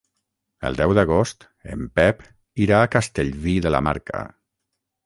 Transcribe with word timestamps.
El 0.69 0.77
deu 0.79 0.93
d'agost 0.99 1.45
en 1.75 1.85
Pep 2.01 2.27
irà 2.67 2.81
a 2.81 2.89
Castellví 2.97 3.57
de 3.69 3.79
la 3.79 3.85
Marca. 3.91 4.27